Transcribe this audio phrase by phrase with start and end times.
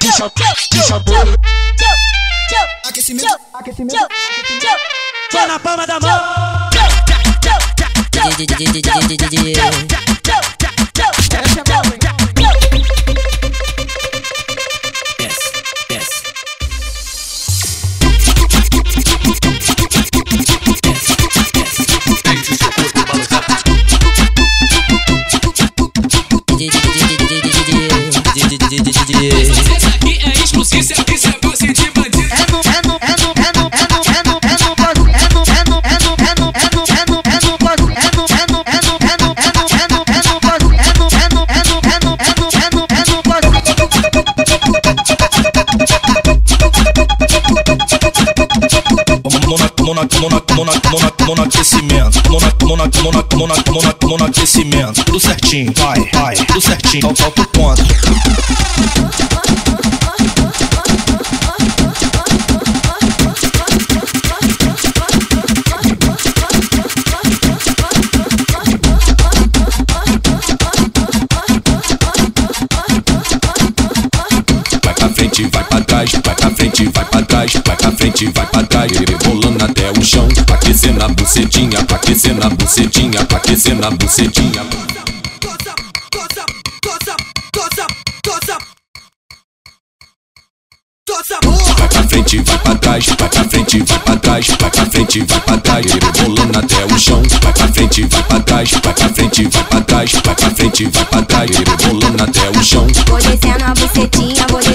[0.00, 1.36] Puxa, puxa, puxa,
[2.88, 4.08] Aquecimento, aquecimento.
[5.30, 6.66] Tô na palma da mão.
[49.86, 50.04] Mona,
[54.24, 55.04] aquecimento.
[55.04, 57.02] Tudo certinho, vai, vai, tudo certinho.
[57.02, 57.82] Falta, falta o ponto.
[74.82, 78.46] Vai pra frente, vai pra trás, vai frente, vai pra trás, vai pra frente, vai
[78.46, 84.62] pra trás, rebolando até o chão, aquecendo a bucetinha, aquecendo a bucetinha, aquecendo a bucetinha.
[91.78, 95.20] Vai pra frente, vai pra trás, vai pra frente, vai pra trás, vai pra frente,
[95.20, 99.08] vai pra trás, rebolando até o chão, vai pra frente, vai pra trás, vai pra
[99.08, 102.86] frente, vai pra trás, vai pra frente, vai pra trás, rebolando até o chão.
[103.08, 104.65] Vou descendo a bucetinha, vou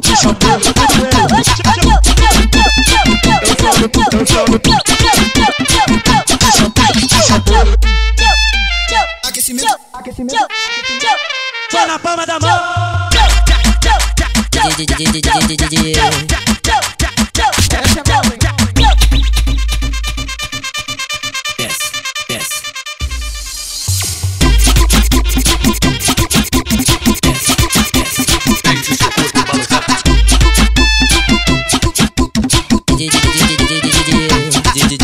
[0.00, 1.88] puxa, puxa,
[9.24, 10.46] Aquecimento, aquecimento.
[11.70, 13.08] Tô na palma da mão.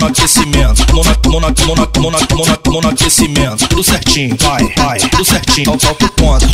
[0.00, 0.86] aquecimento.
[0.94, 3.68] Mona, mona, mona, mona, mona, mona, aquecimento.
[3.68, 5.78] Tudo certinho, vai, vai, tudo certinho.
[5.78, 6.46] Falta o ponto.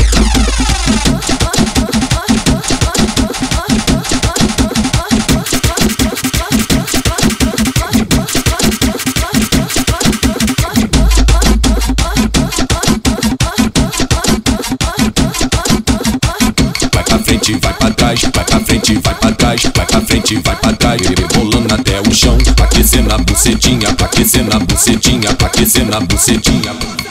[17.49, 20.73] Frente, vai pra trás, vai pra frente, vai pra trás, vai pra frente, vai pra
[20.75, 27.08] trás, rebolando até o chão, aquecendo a bucetinha, aquecendo a bucetinha, aquecendo a bucetinha.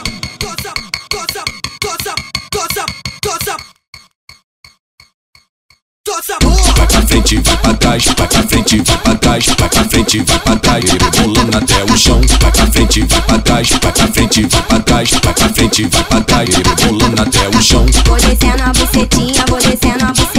[6.18, 10.24] Vai pra frente, vai pra trás, vai pra frente, vai pra trás, vai pra frente,
[10.24, 14.08] vai pra trás, rebolando até o chão, vai pra frente, vai pra trás, vai pra
[14.08, 17.86] frente, vai pra trás, vai pra frente, vai pra trás, rebolando até o chão.
[18.08, 20.37] Vou descendo a bucetinha, vou descendo a bucetinha.